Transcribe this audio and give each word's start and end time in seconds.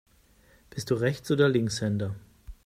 Bist 0.71 0.89
du 0.89 0.95
Rechts- 0.95 1.29
oder 1.29 1.47
Linkshänder? 1.47 2.15